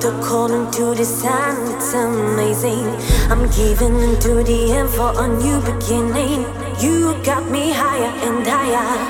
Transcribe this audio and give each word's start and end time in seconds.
the 0.00 0.12
cold 0.22 0.52
into 0.52 0.94
the 0.94 1.04
sun. 1.04 1.56
It's 1.74 1.92
amazing. 1.94 2.86
I'm 3.30 3.50
giving 3.50 3.98
into 3.98 4.42
the 4.44 4.72
end 4.72 4.90
for 4.90 5.10
a 5.24 5.26
new 5.26 5.58
beginning. 5.60 6.46
You 6.80 7.20
got 7.24 7.50
me 7.50 7.72
higher 7.72 8.12
and 8.26 8.46
higher. 8.46 9.00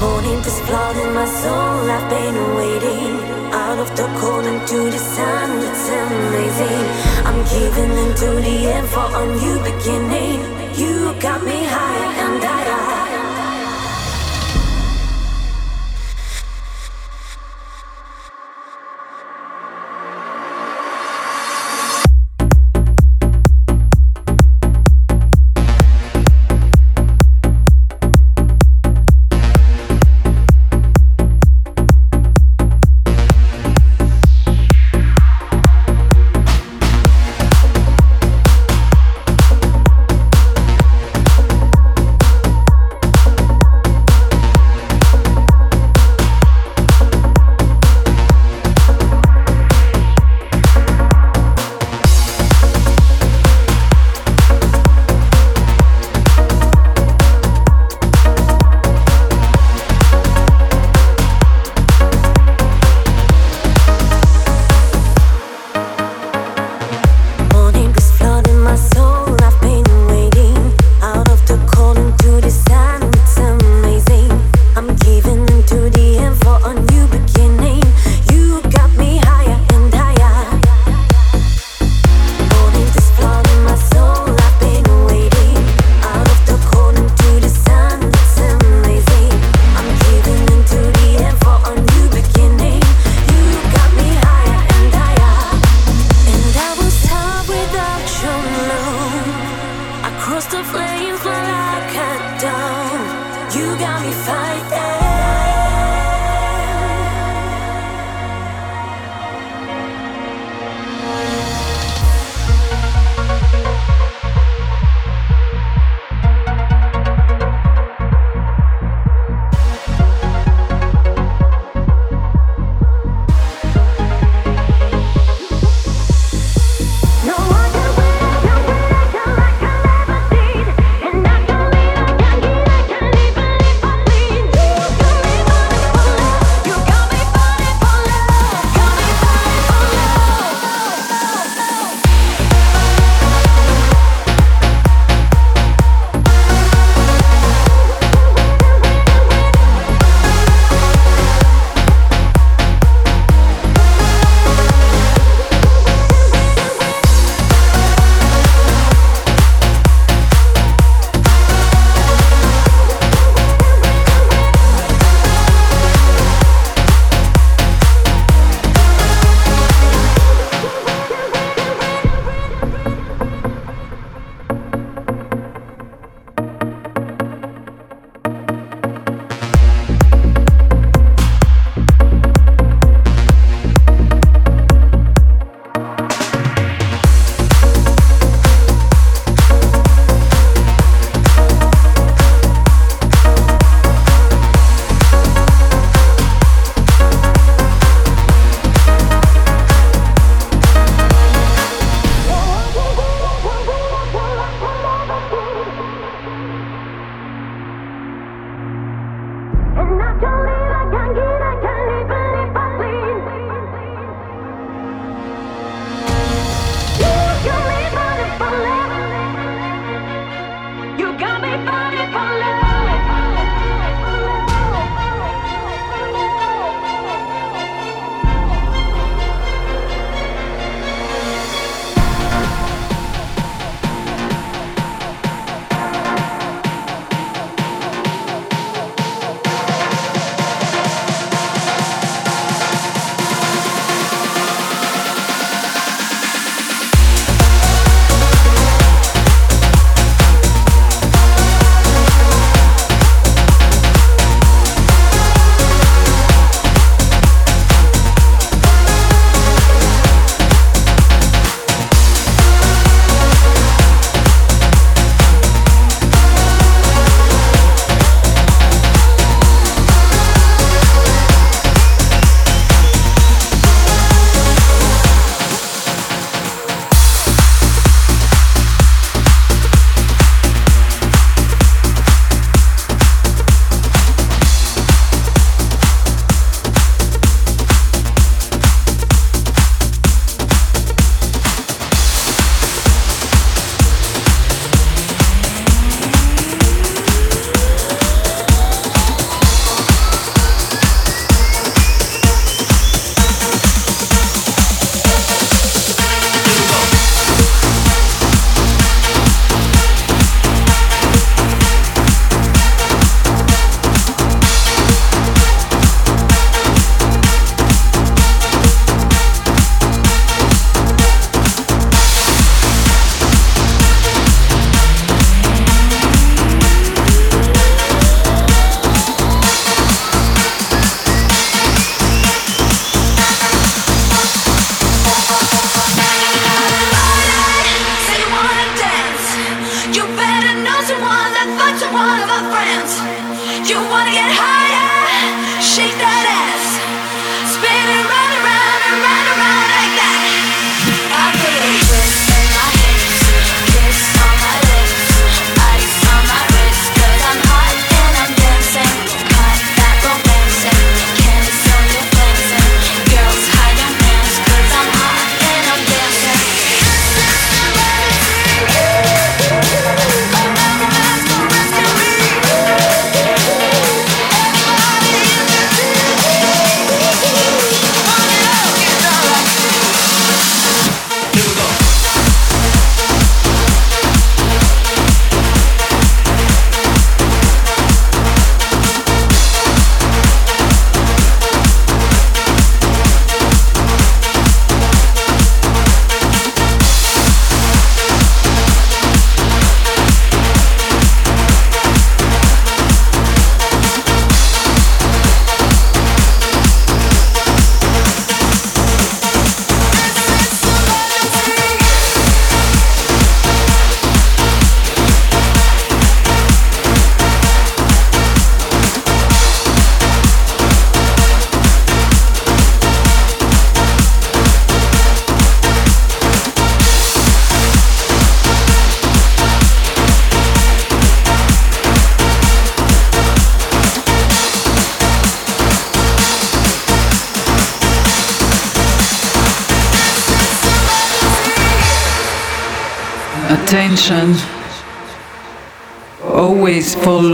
Morning 0.00 0.40
is 0.40 0.60
flooding 0.66 1.12
my 1.14 1.26
soul. 1.26 1.90
I've 1.96 2.08
been 2.08 2.38
waiting 2.56 3.14
out 3.52 3.78
of 3.78 3.90
the 3.96 4.06
cold 4.18 4.46
into 4.46 4.90
the 4.90 4.98
sun. 4.98 5.50
It's 5.68 5.88
amazing. 5.88 6.84
I'm 7.28 7.40
giving 7.54 7.92
into 8.04 8.28
the 8.46 8.56
end 8.76 8.88
for 8.88 9.08
a 9.20 9.24
new 9.42 9.56
beginning. 9.68 10.40
You 10.80 11.14
got 11.20 11.42
me 11.42 11.64
higher 11.64 11.76
higher. 11.76 12.05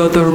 Always 0.02 0.31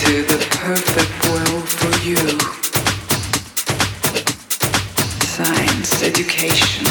to 0.00 0.22
the 0.22 0.46
perfect 0.50 1.12
world 1.28 1.68
for 1.68 1.92
you. 2.06 2.16
Science, 5.24 6.02
education. 6.02 6.83